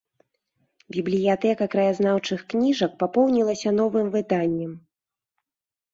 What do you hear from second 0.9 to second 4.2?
Бібліятэка краязнаўчых кніжак папоўнілася новым